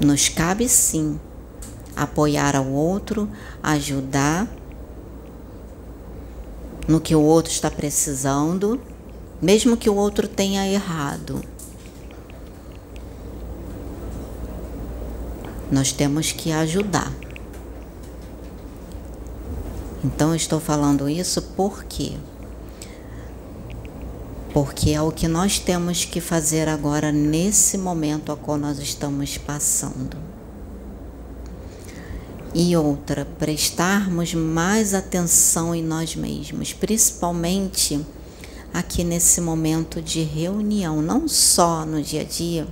Nos 0.04 0.28
cabe 0.28 0.68
sim 0.68 1.18
apoiar 1.96 2.54
ao 2.54 2.66
outro, 2.66 3.28
ajudar 3.62 4.46
no 6.86 7.00
que 7.00 7.14
o 7.14 7.22
outro 7.22 7.50
está 7.50 7.70
precisando 7.70 8.80
mesmo 9.44 9.76
que 9.76 9.90
o 9.90 9.94
outro 9.94 10.26
tenha 10.26 10.66
errado. 10.66 11.42
Nós 15.70 15.92
temos 15.92 16.32
que 16.32 16.50
ajudar. 16.52 17.12
Então 20.02 20.30
eu 20.30 20.36
estou 20.36 20.60
falando 20.60 21.08
isso 21.08 21.42
por 21.42 21.84
quê? 21.84 22.16
Porque 24.54 24.90
é 24.90 25.02
o 25.02 25.10
que 25.10 25.26
nós 25.26 25.58
temos 25.58 26.04
que 26.04 26.20
fazer 26.20 26.68
agora 26.68 27.10
nesse 27.10 27.76
momento 27.76 28.30
a 28.30 28.36
qual 28.36 28.56
nós 28.56 28.78
estamos 28.78 29.36
passando. 29.36 30.16
E 32.54 32.76
outra, 32.76 33.26
prestarmos 33.36 34.32
mais 34.32 34.94
atenção 34.94 35.74
em 35.74 35.82
nós 35.82 36.14
mesmos, 36.14 36.72
principalmente 36.72 38.00
aqui 38.72 39.02
nesse 39.02 39.40
momento 39.40 40.00
de 40.00 40.22
reunião, 40.22 41.02
não 41.02 41.26
só 41.26 41.84
no 41.84 42.00
dia 42.00 42.20
a 42.20 42.24
dia, 42.24 42.64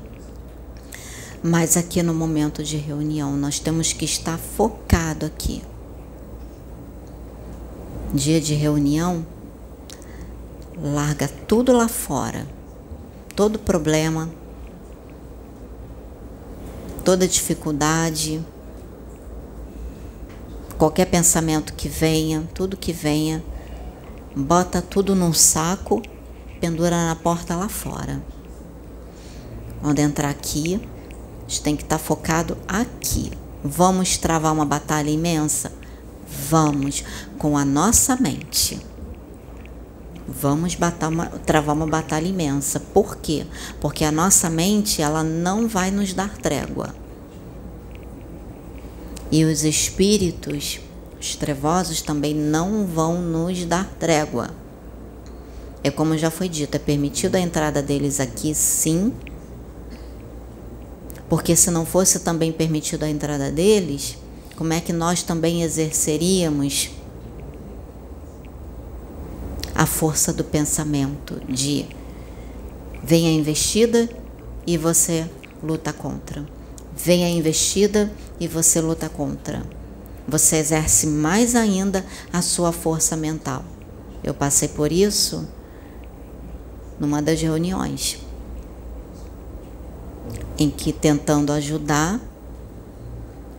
mas 1.42 1.76
aqui 1.76 2.00
no 2.00 2.14
momento 2.14 2.62
de 2.62 2.76
reunião. 2.76 3.36
Nós 3.36 3.58
temos 3.58 3.92
que 3.92 4.04
estar 4.04 4.38
focado 4.38 5.26
aqui. 5.26 5.62
Dia 8.14 8.40
de 8.40 8.54
reunião, 8.54 9.26
larga 10.82 11.28
tudo 11.28 11.72
lá 11.72 11.86
fora, 11.88 12.46
todo 13.36 13.58
problema, 13.58 14.28
toda 17.04 17.28
dificuldade, 17.28 18.44
qualquer 20.76 21.06
pensamento 21.06 21.72
que 21.74 21.88
venha, 21.88 22.48
tudo 22.52 22.76
que 22.76 22.92
venha 22.92 23.42
bota 24.34 24.80
tudo 24.80 25.14
num 25.14 25.32
saco 25.32 26.02
pendura 26.60 27.06
na 27.06 27.14
porta 27.14 27.54
lá 27.54 27.68
fora. 27.68 28.22
Quando 29.80 29.98
entrar 29.98 30.30
aqui, 30.30 30.80
a 31.46 31.48
gente 31.48 31.62
tem 31.62 31.76
que 31.76 31.82
estar 31.82 31.98
tá 31.98 32.02
focado 32.02 32.56
aqui. 32.66 33.30
Vamos 33.64 34.16
travar 34.16 34.52
uma 34.52 34.64
batalha 34.64 35.10
imensa? 35.10 35.72
Vamos, 36.48 37.04
com 37.38 37.58
a 37.58 37.64
nossa 37.64 38.16
mente. 38.16 38.91
Vamos 40.40 40.76
uma, 40.76 41.26
travar 41.44 41.76
uma 41.76 41.86
batalha 41.86 42.26
imensa. 42.26 42.80
Por 42.80 43.16
quê? 43.16 43.44
Porque 43.80 44.02
a 44.04 44.10
nossa 44.10 44.48
mente 44.48 45.02
ela 45.02 45.22
não 45.22 45.68
vai 45.68 45.90
nos 45.90 46.14
dar 46.14 46.38
trégua. 46.38 46.94
E 49.30 49.44
os 49.44 49.62
espíritos, 49.62 50.80
os 51.20 51.36
trevosos, 51.36 52.00
também 52.00 52.34
não 52.34 52.86
vão 52.86 53.20
nos 53.20 53.64
dar 53.66 53.86
trégua. 53.98 54.50
É 55.84 55.90
como 55.90 56.16
já 56.16 56.30
foi 56.30 56.48
dito, 56.48 56.74
é 56.74 56.78
permitido 56.78 57.34
a 57.34 57.40
entrada 57.40 57.82
deles 57.82 58.18
aqui, 58.18 58.54
sim. 58.54 59.12
Porque 61.28 61.54
se 61.56 61.70
não 61.70 61.84
fosse 61.84 62.20
também 62.20 62.52
permitido 62.52 63.02
a 63.02 63.08
entrada 63.10 63.50
deles, 63.50 64.16
como 64.56 64.72
é 64.72 64.80
que 64.80 64.92
nós 64.92 65.22
também 65.22 65.62
exerceríamos 65.62 66.90
a 69.82 69.86
força 69.86 70.32
do 70.32 70.44
pensamento 70.44 71.42
de 71.48 71.86
vem 73.02 73.26
a 73.26 73.32
investida 73.32 74.08
e 74.64 74.78
você 74.78 75.28
luta 75.60 75.92
contra. 75.92 76.46
Vem 76.96 77.24
a 77.24 77.28
investida 77.28 78.08
e 78.38 78.46
você 78.46 78.80
luta 78.80 79.08
contra. 79.08 79.60
Você 80.28 80.54
exerce 80.58 81.08
mais 81.08 81.56
ainda 81.56 82.06
a 82.32 82.40
sua 82.40 82.70
força 82.70 83.16
mental. 83.16 83.64
Eu 84.22 84.32
passei 84.32 84.68
por 84.68 84.92
isso 84.92 85.48
numa 87.00 87.20
das 87.20 87.42
reuniões 87.42 88.20
em 90.56 90.70
que 90.70 90.92
tentando 90.92 91.52
ajudar 91.52 92.20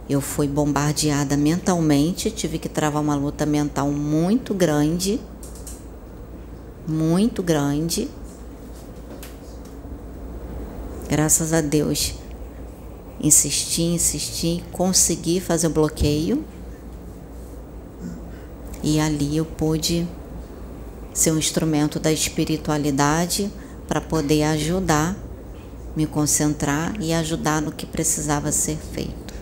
eu 0.09 0.21
fui 0.21 0.47
bombardeada 0.47 1.35
mentalmente, 1.35 2.31
tive 2.31 2.59
que 2.59 2.69
travar 2.69 3.01
uma 3.01 3.15
luta 3.15 3.45
mental 3.45 3.91
muito 3.91 4.53
grande 4.53 5.19
muito 6.87 7.41
grande. 7.41 8.09
Graças 11.09 11.53
a 11.53 11.61
Deus, 11.61 12.15
insisti, 13.21 13.83
insisti, 13.83 14.63
consegui 14.71 15.39
fazer 15.39 15.67
o 15.67 15.69
bloqueio. 15.69 16.43
E 18.81 18.99
ali 18.99 19.37
eu 19.37 19.45
pude 19.45 20.07
ser 21.13 21.31
um 21.31 21.37
instrumento 21.37 21.99
da 21.99 22.11
espiritualidade 22.11 23.49
para 23.87 24.01
poder 24.01 24.43
ajudar, 24.43 25.15
me 25.95 26.05
concentrar 26.05 26.99
e 26.99 27.13
ajudar 27.13 27.61
no 27.61 27.71
que 27.71 27.85
precisava 27.85 28.51
ser 28.51 28.77
feito. 28.77 29.33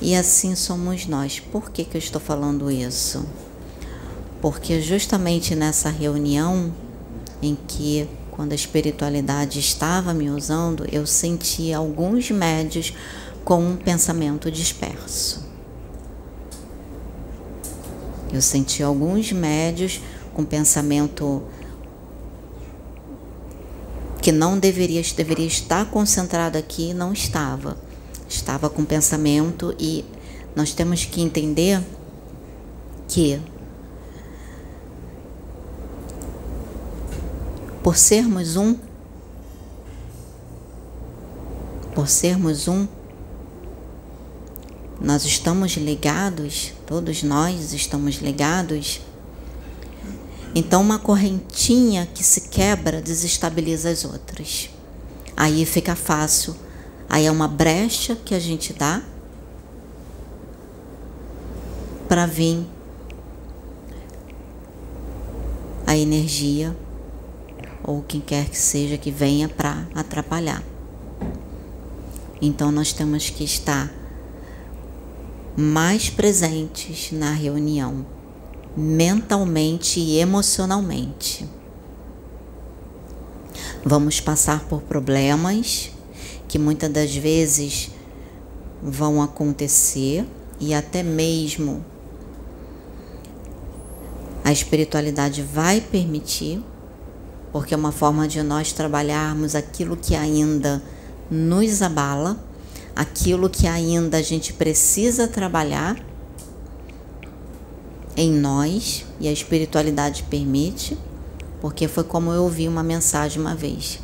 E 0.00 0.14
assim 0.14 0.54
somos 0.54 1.06
nós. 1.06 1.40
Por 1.40 1.70
que, 1.70 1.84
que 1.84 1.96
eu 1.96 1.98
estou 2.00 2.20
falando 2.20 2.70
isso? 2.70 3.24
Porque 4.40 4.80
justamente 4.80 5.54
nessa 5.54 5.90
reunião 5.90 6.72
em 7.42 7.56
que 7.66 8.08
quando 8.30 8.52
a 8.52 8.54
espiritualidade 8.54 9.58
estava 9.58 10.14
me 10.14 10.30
usando, 10.30 10.86
eu 10.92 11.06
senti 11.06 11.72
alguns 11.72 12.30
médios 12.30 12.94
com 13.44 13.60
um 13.60 13.76
pensamento 13.76 14.50
disperso. 14.50 15.44
Eu 18.32 18.40
senti 18.42 18.82
alguns 18.82 19.32
médios 19.32 20.00
com 20.34 20.44
pensamento 20.44 21.42
que 24.22 24.30
não 24.30 24.58
deveria, 24.58 25.02
deveria 25.16 25.46
estar 25.46 25.86
concentrado 25.90 26.58
aqui, 26.58 26.92
não 26.92 27.12
estava. 27.12 27.76
Estava 28.28 28.68
com 28.68 28.84
pensamento 28.84 29.74
e 29.80 30.04
nós 30.54 30.72
temos 30.74 31.04
que 31.04 31.22
entender 31.22 31.80
que 33.08 33.40
por 37.88 37.96
sermos 37.96 38.54
um, 38.54 38.76
por 41.94 42.06
sermos 42.06 42.68
um, 42.68 42.86
nós 45.00 45.24
estamos 45.24 45.72
ligados, 45.72 46.74
todos 46.86 47.22
nós 47.22 47.72
estamos 47.72 48.16
ligados. 48.16 49.00
Então, 50.54 50.82
uma 50.82 50.98
correntinha 50.98 52.06
que 52.12 52.22
se 52.22 52.50
quebra 52.50 53.00
desestabiliza 53.00 53.88
as 53.88 54.04
outras. 54.04 54.68
Aí 55.34 55.64
fica 55.64 55.96
fácil. 55.96 56.54
Aí 57.08 57.24
é 57.24 57.30
uma 57.30 57.48
brecha 57.48 58.14
que 58.16 58.34
a 58.34 58.38
gente 58.38 58.74
dá 58.74 59.02
para 62.06 62.26
vir 62.26 62.66
a 65.86 65.96
energia 65.96 66.76
ou 67.82 68.02
quem 68.02 68.20
quer 68.20 68.48
que 68.48 68.58
seja 68.58 68.98
que 68.98 69.10
venha 69.10 69.48
para 69.48 69.86
atrapalhar. 69.94 70.62
Então 72.40 72.70
nós 72.70 72.92
temos 72.92 73.30
que 73.30 73.44
estar 73.44 73.92
mais 75.56 76.08
presentes 76.08 77.10
na 77.10 77.32
reunião, 77.32 78.06
mentalmente 78.76 79.98
e 79.98 80.18
emocionalmente. 80.18 81.48
Vamos 83.84 84.20
passar 84.20 84.64
por 84.64 84.82
problemas 84.82 85.90
que 86.46 86.58
muitas 86.58 86.90
das 86.90 87.14
vezes 87.14 87.90
vão 88.82 89.20
acontecer 89.20 90.24
e 90.60 90.72
até 90.72 91.02
mesmo 91.02 91.84
a 94.44 94.52
espiritualidade 94.52 95.42
vai 95.42 95.80
permitir 95.80 96.62
porque 97.58 97.74
é 97.74 97.76
uma 97.76 97.90
forma 97.90 98.28
de 98.28 98.40
nós 98.40 98.70
trabalharmos 98.70 99.56
aquilo 99.56 99.96
que 99.96 100.14
ainda 100.14 100.80
nos 101.28 101.82
abala, 101.82 102.38
aquilo 102.94 103.50
que 103.50 103.66
ainda 103.66 104.18
a 104.18 104.22
gente 104.22 104.52
precisa 104.52 105.26
trabalhar 105.26 106.00
em 108.16 108.30
nós 108.30 109.04
e 109.18 109.26
a 109.26 109.32
espiritualidade 109.32 110.22
permite, 110.30 110.96
porque 111.60 111.88
foi 111.88 112.04
como 112.04 112.30
eu 112.30 112.44
ouvi 112.44 112.68
uma 112.68 112.84
mensagem 112.84 113.42
uma 113.42 113.56
vez, 113.56 113.98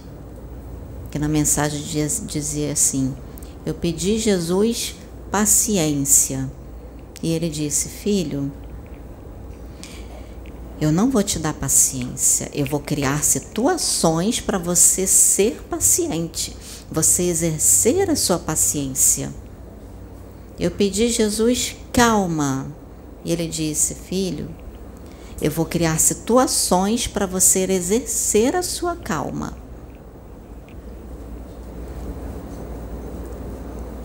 que 1.13 1.19
na 1.21 1.29
mensagem 1.29 1.81
dizia 2.27 2.73
assim: 2.73 3.15
Eu 3.65 3.75
pedi 3.75 4.19
Jesus 4.19 4.97
paciência. 5.31 6.51
E 7.23 7.31
ele 7.31 7.49
disse: 7.49 7.89
Filho, 7.89 8.51
eu 10.81 10.91
não 10.91 11.11
vou 11.11 11.23
te 11.23 11.39
dar 11.39 11.55
paciência, 11.55 12.51
eu 12.53 12.67
vou 12.67 12.81
criar 12.81 13.23
situações 13.23 14.41
para 14.41 14.59
você 14.59 15.07
ser 15.07 15.63
paciente, 15.71 16.57
você 16.91 17.25
exercer 17.25 18.11
a 18.11 18.17
sua 18.17 18.39
paciência. 18.39 19.33
Eu 20.59 20.71
pedi 20.71 21.09
Jesus 21.09 21.77
calma, 21.93 22.67
e 23.25 23.33
ele 23.33 23.47
disse: 23.47 23.95
Filho, 23.95 24.49
eu 25.41 25.51
vou 25.51 25.65
criar 25.65 25.99
situações 25.99 27.07
para 27.07 27.27
você 27.27 27.61
exercer 27.71 28.55
a 28.57 28.63
sua 28.63 28.97
calma. 28.97 29.57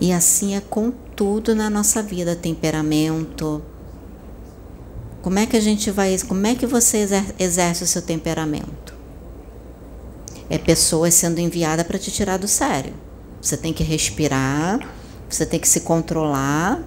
E 0.00 0.12
assim 0.12 0.54
é 0.54 0.60
com 0.60 0.90
tudo 0.90 1.54
na 1.54 1.68
nossa 1.68 2.02
vida: 2.02 2.34
temperamento, 2.34 3.62
como 5.22 5.38
é 5.38 5.46
que 5.46 5.56
a 5.56 5.60
gente 5.60 5.90
vai, 5.90 6.16
como 6.26 6.46
é 6.46 6.54
que 6.54 6.66
você 6.66 7.06
exerce 7.38 7.84
o 7.84 7.86
seu 7.86 8.00
temperamento? 8.00 8.94
É 10.48 10.56
pessoas 10.56 11.14
sendo 11.14 11.38
enviada 11.38 11.84
para 11.84 11.98
te 11.98 12.10
tirar 12.10 12.38
do 12.38 12.48
sério. 12.48 12.94
Você 13.40 13.56
tem 13.56 13.72
que 13.72 13.84
respirar, 13.84 14.80
você 15.28 15.44
tem 15.46 15.60
que 15.60 15.68
se 15.68 15.80
controlar. 15.80 16.82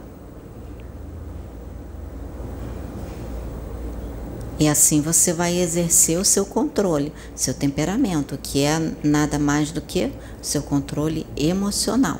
E 4.60 4.68
assim 4.68 5.02
você 5.02 5.32
vai 5.32 5.58
exercer 5.58 6.18
o 6.18 6.26
seu 6.26 6.46
controle, 6.46 7.14
seu 7.36 7.54
temperamento, 7.54 8.38
que 8.42 8.64
é 8.64 8.80
nada 9.04 9.38
mais 9.38 9.72
do 9.72 9.82
que 9.82 10.12
seu 10.42 10.62
controle 10.62 11.26
emocional. 11.38 12.20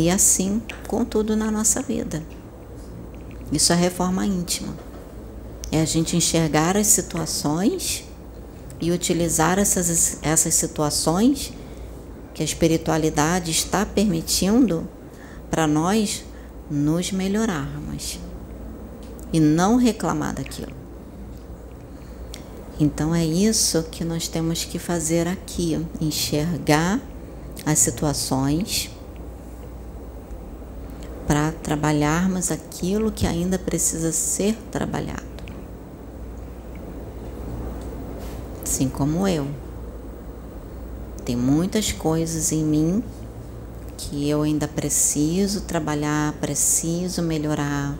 E 0.00 0.08
assim 0.08 0.62
com 0.88 1.04
tudo 1.04 1.36
na 1.36 1.50
nossa 1.50 1.82
vida. 1.82 2.22
Isso 3.52 3.70
é 3.70 3.76
reforma 3.76 4.24
íntima. 4.24 4.74
É 5.70 5.82
a 5.82 5.84
gente 5.84 6.16
enxergar 6.16 6.74
as 6.74 6.86
situações 6.86 8.02
e 8.80 8.90
utilizar 8.90 9.58
essas, 9.58 10.16
essas 10.22 10.54
situações 10.54 11.52
que 12.32 12.40
a 12.40 12.44
espiritualidade 12.46 13.50
está 13.50 13.84
permitindo 13.84 14.88
para 15.50 15.66
nós 15.66 16.24
nos 16.70 17.12
melhorarmos 17.12 18.18
e 19.30 19.38
não 19.38 19.76
reclamar 19.76 20.32
daquilo. 20.32 20.72
Então 22.80 23.14
é 23.14 23.26
isso 23.26 23.82
que 23.90 24.02
nós 24.02 24.28
temos 24.28 24.64
que 24.64 24.78
fazer 24.78 25.28
aqui, 25.28 25.86
enxergar 26.00 26.98
as 27.66 27.78
situações 27.80 28.90
trabalharmos 31.70 32.50
aquilo 32.50 33.12
que 33.12 33.28
ainda 33.28 33.56
precisa 33.56 34.10
ser 34.10 34.56
trabalhado. 34.72 35.22
Assim 38.60 38.88
como 38.88 39.28
eu. 39.28 39.46
Tem 41.24 41.36
muitas 41.36 41.92
coisas 41.92 42.50
em 42.50 42.64
mim 42.64 43.04
que 43.96 44.28
eu 44.28 44.42
ainda 44.42 44.66
preciso 44.66 45.60
trabalhar, 45.60 46.32
preciso 46.40 47.22
melhorar. 47.22 47.96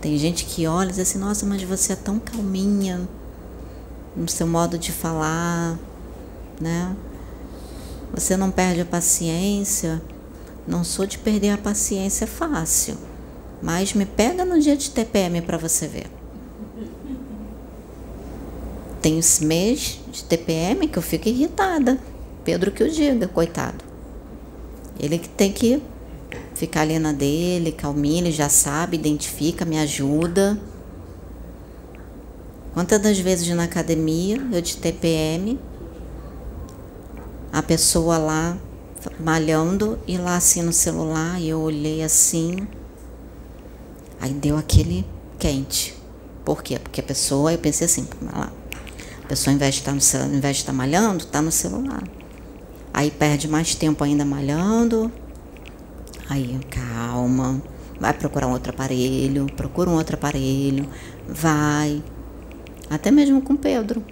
Tem 0.00 0.18
gente 0.18 0.46
que 0.46 0.66
olha 0.66 0.88
e 0.88 0.90
diz 0.90 0.98
assim: 0.98 1.18
Nossa, 1.18 1.46
mas 1.46 1.62
você 1.62 1.92
é 1.92 1.96
tão 1.96 2.18
calminha 2.18 3.08
no 4.16 4.28
seu 4.28 4.48
modo 4.48 4.76
de 4.76 4.90
falar, 4.90 5.78
né? 6.60 6.96
Você 8.12 8.36
não 8.36 8.50
perde 8.50 8.80
a 8.80 8.84
paciência. 8.84 10.02
Não 10.66 10.82
sou 10.82 11.06
de 11.06 11.18
perder 11.18 11.50
a 11.50 11.58
paciência 11.58 12.26
fácil, 12.26 12.96
mas 13.62 13.94
me 13.94 14.04
pega 14.04 14.44
no 14.44 14.60
dia 14.60 14.76
de 14.76 14.90
TPM 14.90 15.40
para 15.42 15.56
você 15.56 15.86
ver. 15.86 16.06
Tem 19.00 19.18
esse 19.18 19.44
mês 19.44 20.00
de 20.10 20.24
TPM 20.24 20.88
que 20.88 20.98
eu 20.98 21.02
fico 21.02 21.28
irritada. 21.28 21.98
Pedro 22.44 22.72
que 22.72 22.82
o 22.82 22.90
diga, 22.90 23.28
coitado. 23.28 23.84
Ele 24.98 25.18
que 25.18 25.28
tem 25.28 25.52
que 25.52 25.80
ficar 26.54 26.80
ali 26.80 26.98
na 26.98 27.12
dele, 27.12 27.70
calminho, 27.70 28.24
ele 28.24 28.32
já 28.32 28.48
sabe, 28.48 28.96
identifica, 28.96 29.64
me 29.64 29.78
ajuda. 29.78 30.58
Quantas 32.74 33.00
das 33.00 33.18
vezes 33.18 33.48
na 33.54 33.64
academia, 33.64 34.44
eu 34.52 34.60
de 34.60 34.76
TPM, 34.76 35.58
a 37.52 37.62
pessoa 37.62 38.18
lá 38.18 38.58
malhando 39.18 39.98
e 40.06 40.16
lá 40.16 40.36
assim 40.36 40.62
no 40.62 40.72
celular, 40.72 41.40
e 41.40 41.48
eu 41.48 41.60
olhei 41.60 42.02
assim, 42.02 42.66
aí 44.20 44.32
deu 44.32 44.56
aquele 44.56 45.06
quente. 45.38 45.94
Por 46.44 46.62
quê? 46.62 46.78
Porque 46.78 47.00
a 47.00 47.04
pessoa, 47.04 47.52
eu 47.52 47.58
pensei 47.58 47.86
assim, 47.86 48.06
lá, 48.22 48.52
a 49.24 49.26
pessoa 49.26 49.52
ao 49.52 49.56
invés 49.56 49.74
de 49.74 49.80
estar 49.80 49.92
no 49.92 50.00
celular, 50.00 50.30
ao 50.30 50.36
invés 50.36 50.56
de 50.56 50.62
estar 50.62 50.72
malhando, 50.72 51.24
está 51.24 51.42
no 51.42 51.50
celular. 51.50 52.04
Aí 52.94 53.10
perde 53.10 53.46
mais 53.46 53.74
tempo 53.74 54.02
ainda 54.04 54.24
malhando. 54.24 55.12
Aí, 56.30 56.58
calma. 56.70 57.60
Vai 58.00 58.12
procurar 58.14 58.46
um 58.46 58.52
outro 58.52 58.70
aparelho, 58.70 59.46
procura 59.56 59.90
um 59.90 59.94
outro 59.94 60.16
aparelho, 60.16 60.88
vai. 61.28 62.02
Até 62.88 63.10
mesmo 63.10 63.42
com 63.42 63.56
Pedro. 63.56 64.02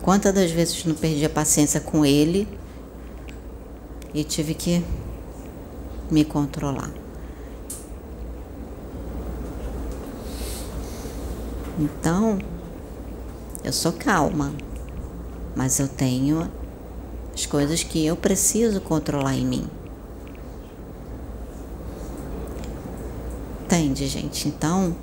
Quantas 0.00 0.32
das 0.34 0.50
vezes 0.50 0.84
não 0.84 0.94
perdi 0.94 1.24
a 1.24 1.30
paciência 1.30 1.80
com 1.80 2.06
ele 2.06 2.48
e 4.14 4.24
tive 4.24 4.54
que 4.54 4.84
me 6.10 6.24
controlar. 6.24 6.90
Então, 11.78 12.38
eu 13.64 13.72
sou 13.72 13.92
calma, 13.92 14.52
mas 15.56 15.78
eu 15.80 15.88
tenho 15.88 16.50
as 17.34 17.46
coisas 17.46 17.82
que 17.82 18.04
eu 18.04 18.14
preciso 18.14 18.80
controlar 18.80 19.34
em 19.34 19.46
mim. 19.46 19.66
Entende, 23.64 24.06
gente? 24.06 24.48
Então, 24.48 24.94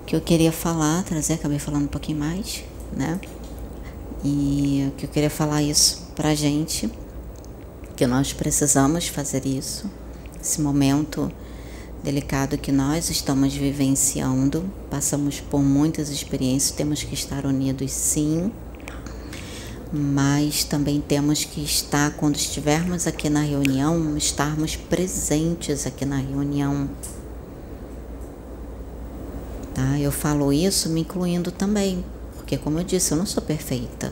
o 0.00 0.04
que 0.04 0.14
eu 0.14 0.20
queria 0.20 0.52
falar, 0.52 1.02
trazer, 1.04 1.34
acabei 1.34 1.58
falando 1.58 1.84
um 1.84 1.88
pouquinho 1.88 2.18
mais, 2.18 2.62
né? 2.94 3.18
E 4.22 4.90
o 4.92 4.96
que 4.96 5.06
eu 5.06 5.10
queria 5.10 5.30
falar 5.30 5.62
isso 5.62 6.06
pra 6.14 6.34
gente 6.34 6.90
que 8.00 8.06
nós 8.06 8.32
precisamos 8.32 9.08
fazer 9.08 9.44
isso. 9.44 9.84
Esse 10.40 10.58
momento 10.62 11.30
delicado 12.02 12.56
que 12.56 12.72
nós 12.72 13.10
estamos 13.10 13.54
vivenciando, 13.54 14.64
passamos 14.88 15.38
por 15.38 15.60
muitas 15.60 16.08
experiências, 16.08 16.70
temos 16.70 17.02
que 17.02 17.12
estar 17.12 17.44
unidos 17.44 17.92
sim, 17.92 18.50
mas 19.92 20.64
também 20.64 20.98
temos 20.98 21.44
que 21.44 21.62
estar, 21.62 22.16
quando 22.16 22.36
estivermos 22.36 23.06
aqui 23.06 23.28
na 23.28 23.42
reunião, 23.42 24.16
estarmos 24.16 24.76
presentes 24.76 25.86
aqui 25.86 26.06
na 26.06 26.16
reunião. 26.16 26.88
Tá? 29.74 30.00
Eu 30.00 30.10
falo 30.10 30.54
isso 30.54 30.88
me 30.88 31.02
incluindo 31.02 31.52
também, 31.52 32.02
porque, 32.34 32.56
como 32.56 32.78
eu 32.78 32.84
disse, 32.84 33.12
eu 33.12 33.18
não 33.18 33.26
sou 33.26 33.42
perfeita. 33.42 34.10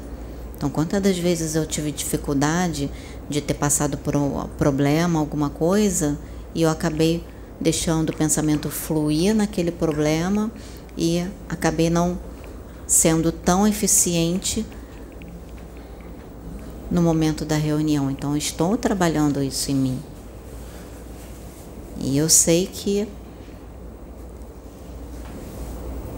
Então, 0.58 0.68
quantas 0.68 1.00
das 1.00 1.16
vezes 1.16 1.54
eu 1.54 1.64
tive 1.64 1.92
dificuldade 1.92 2.90
de 3.30 3.40
ter 3.40 3.54
passado 3.54 3.96
por 3.96 4.16
um 4.16 4.48
problema, 4.58 5.20
alguma 5.20 5.48
coisa, 5.48 6.18
e 6.52 6.62
eu 6.62 6.68
acabei 6.68 7.24
deixando 7.60 8.10
o 8.10 8.16
pensamento 8.16 8.68
fluir 8.68 9.32
naquele 9.36 9.70
problema 9.70 10.50
e 10.96 11.24
acabei 11.48 11.88
não 11.88 12.18
sendo 12.88 13.30
tão 13.30 13.68
eficiente 13.68 14.66
no 16.90 17.02
momento 17.02 17.44
da 17.44 17.56
reunião. 17.56 18.10
Então, 18.10 18.36
estou 18.36 18.76
trabalhando 18.76 19.40
isso 19.40 19.70
em 19.70 19.76
mim. 19.76 20.02
E 22.00 22.18
eu 22.18 22.28
sei 22.28 22.66
que 22.66 23.06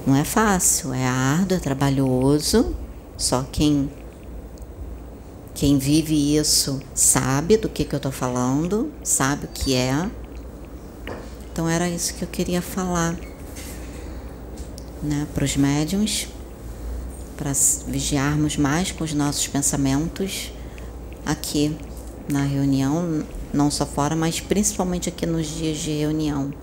não 0.06 0.16
é 0.16 0.24
fácil, 0.24 0.94
é 0.94 1.06
árduo, 1.06 1.58
é 1.58 1.60
trabalhoso. 1.60 2.74
Só 3.18 3.46
quem 3.52 3.90
quem 5.60 5.76
vive 5.76 6.38
isso 6.38 6.80
sabe 6.94 7.58
do 7.58 7.68
que, 7.68 7.84
que 7.84 7.94
eu 7.94 7.98
estou 7.98 8.10
falando, 8.10 8.90
sabe 9.04 9.44
o 9.44 9.48
que 9.48 9.74
é. 9.74 10.10
Então 11.52 11.68
era 11.68 11.86
isso 11.86 12.14
que 12.14 12.22
eu 12.22 12.28
queria 12.28 12.62
falar 12.62 13.14
né, 15.02 15.26
para 15.34 15.44
os 15.44 15.58
médiums, 15.58 16.28
para 17.36 17.52
vigiarmos 17.86 18.56
mais 18.56 18.90
com 18.90 19.04
os 19.04 19.12
nossos 19.12 19.46
pensamentos 19.48 20.50
aqui 21.26 21.76
na 22.26 22.42
reunião, 22.42 23.22
não 23.52 23.70
só 23.70 23.84
fora, 23.84 24.16
mas 24.16 24.40
principalmente 24.40 25.10
aqui 25.10 25.26
nos 25.26 25.46
dias 25.46 25.76
de 25.76 25.90
reunião. 25.90 26.54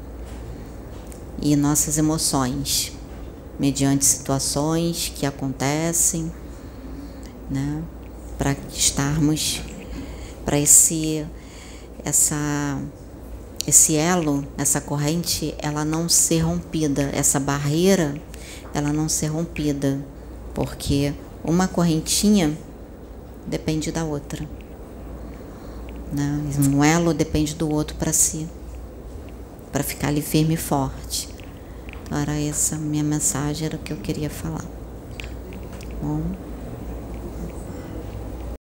E 1.40 1.56
nossas 1.56 2.00
emoções, 2.00 2.92
mediante 3.60 4.04
situações 4.04 5.14
que 5.16 5.24
acontecem, 5.24 6.32
né? 7.48 7.84
Para 8.38 8.56
estarmos 8.72 9.62
para 10.46 10.60
esse 10.60 11.26
essa 12.04 12.80
esse 13.68 13.98
elo, 13.98 14.48
essa 14.58 14.80
corrente, 14.80 15.54
ela 15.58 15.84
não 15.84 16.08
ser 16.08 16.40
rompida, 16.40 17.12
essa 17.14 17.38
barreira, 17.38 18.16
ela 18.74 18.94
não 18.94 19.10
ser 19.10 19.28
rompida, 19.28 20.00
porque 20.54 21.14
uma 21.44 21.68
correntinha 21.68 22.58
depende 23.46 23.92
da 23.92 24.06
outra. 24.06 24.48
Né? 26.14 26.42
Um 26.74 26.82
elo 26.82 27.14
depende 27.14 27.56
do 27.56 27.70
outro 27.70 27.98
para 27.98 28.14
si, 28.14 28.48
para 29.70 29.84
ficar 29.84 30.08
ali 30.08 30.22
firme 30.22 30.54
e 30.54 30.58
forte. 30.58 31.28
Então, 32.04 32.18
era 32.18 32.40
essa 32.40 32.78
minha 32.78 33.04
mensagem, 33.04 33.66
era 33.66 33.76
o 33.76 33.80
que 33.80 33.92
eu 33.92 33.98
queria 33.98 34.30
falar. 34.30 34.64
Bom. 36.02 36.47